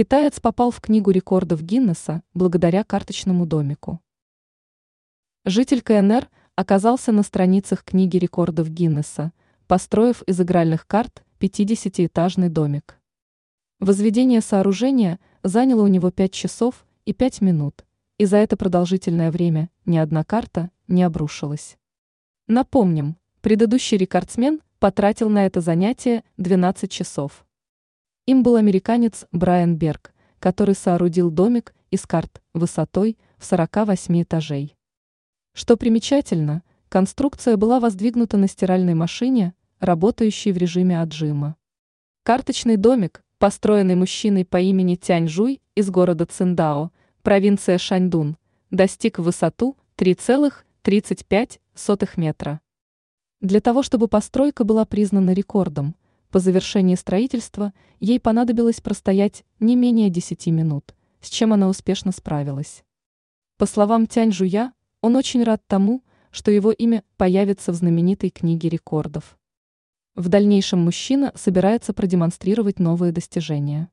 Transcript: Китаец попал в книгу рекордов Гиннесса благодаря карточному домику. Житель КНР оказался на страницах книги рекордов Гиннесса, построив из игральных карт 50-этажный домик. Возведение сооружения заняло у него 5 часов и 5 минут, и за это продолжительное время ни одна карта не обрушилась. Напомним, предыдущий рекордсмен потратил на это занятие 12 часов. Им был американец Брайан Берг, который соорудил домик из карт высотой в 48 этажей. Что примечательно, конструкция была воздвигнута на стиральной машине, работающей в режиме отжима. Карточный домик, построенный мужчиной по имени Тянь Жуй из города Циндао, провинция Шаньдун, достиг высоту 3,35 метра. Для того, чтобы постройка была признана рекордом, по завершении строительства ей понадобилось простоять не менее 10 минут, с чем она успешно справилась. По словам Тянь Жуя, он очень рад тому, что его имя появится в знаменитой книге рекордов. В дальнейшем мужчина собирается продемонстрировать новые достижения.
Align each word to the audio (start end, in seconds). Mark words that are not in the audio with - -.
Китаец 0.00 0.40
попал 0.40 0.70
в 0.70 0.80
книгу 0.80 1.10
рекордов 1.10 1.62
Гиннесса 1.62 2.22
благодаря 2.32 2.84
карточному 2.84 3.44
домику. 3.44 4.00
Житель 5.44 5.82
КНР 5.82 6.30
оказался 6.54 7.12
на 7.12 7.22
страницах 7.22 7.84
книги 7.84 8.16
рекордов 8.16 8.70
Гиннесса, 8.70 9.34
построив 9.66 10.22
из 10.22 10.40
игральных 10.40 10.86
карт 10.86 11.22
50-этажный 11.38 12.48
домик. 12.48 12.98
Возведение 13.78 14.40
сооружения 14.40 15.20
заняло 15.42 15.82
у 15.82 15.86
него 15.86 16.10
5 16.10 16.32
часов 16.32 16.86
и 17.04 17.12
5 17.12 17.42
минут, 17.42 17.84
и 18.16 18.24
за 18.24 18.38
это 18.38 18.56
продолжительное 18.56 19.30
время 19.30 19.68
ни 19.84 19.98
одна 19.98 20.24
карта 20.24 20.70
не 20.88 21.02
обрушилась. 21.02 21.76
Напомним, 22.46 23.18
предыдущий 23.42 23.98
рекордсмен 23.98 24.62
потратил 24.78 25.28
на 25.28 25.44
это 25.44 25.60
занятие 25.60 26.24
12 26.38 26.90
часов. 26.90 27.44
Им 28.26 28.42
был 28.42 28.56
американец 28.56 29.26
Брайан 29.32 29.76
Берг, 29.76 30.12
который 30.38 30.74
соорудил 30.74 31.30
домик 31.30 31.74
из 31.90 32.06
карт 32.06 32.40
высотой 32.54 33.16
в 33.38 33.44
48 33.44 34.22
этажей. 34.22 34.76
Что 35.52 35.76
примечательно, 35.76 36.62
конструкция 36.88 37.56
была 37.56 37.80
воздвигнута 37.80 38.36
на 38.36 38.48
стиральной 38.48 38.94
машине, 38.94 39.54
работающей 39.80 40.52
в 40.52 40.56
режиме 40.56 41.00
отжима. 41.00 41.56
Карточный 42.22 42.76
домик, 42.76 43.22
построенный 43.38 43.94
мужчиной 43.94 44.44
по 44.44 44.60
имени 44.60 44.94
Тянь 44.96 45.26
Жуй 45.26 45.60
из 45.74 45.90
города 45.90 46.26
Циндао, 46.26 46.92
провинция 47.22 47.78
Шаньдун, 47.78 48.36
достиг 48.70 49.18
высоту 49.18 49.76
3,35 49.96 51.58
метра. 52.16 52.60
Для 53.40 53.60
того, 53.60 53.82
чтобы 53.82 54.06
постройка 54.06 54.64
была 54.64 54.84
признана 54.84 55.32
рекордом, 55.32 55.96
по 56.30 56.38
завершении 56.38 56.94
строительства 56.94 57.72
ей 57.98 58.20
понадобилось 58.20 58.80
простоять 58.80 59.44
не 59.58 59.76
менее 59.76 60.10
10 60.10 60.46
минут, 60.48 60.94
с 61.20 61.28
чем 61.28 61.52
она 61.52 61.68
успешно 61.68 62.12
справилась. 62.12 62.84
По 63.58 63.66
словам 63.66 64.06
Тянь 64.06 64.32
Жуя, 64.32 64.72
он 65.00 65.16
очень 65.16 65.42
рад 65.42 65.62
тому, 65.66 66.02
что 66.30 66.50
его 66.50 66.70
имя 66.72 67.04
появится 67.16 67.72
в 67.72 67.74
знаменитой 67.74 68.30
книге 68.30 68.68
рекордов. 68.68 69.38
В 70.14 70.28
дальнейшем 70.28 70.80
мужчина 70.80 71.32
собирается 71.34 71.92
продемонстрировать 71.92 72.78
новые 72.78 73.12
достижения. 73.12 73.90